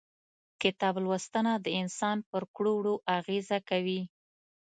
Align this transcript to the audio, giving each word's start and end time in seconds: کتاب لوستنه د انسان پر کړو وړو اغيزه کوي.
کتاب 0.61 0.95
لوستنه 1.03 1.53
د 1.65 1.67
انسان 1.81 2.17
پر 2.29 2.43
کړو 2.55 2.73
وړو 2.77 2.95
اغيزه 3.17 3.57
کوي. 3.69 4.01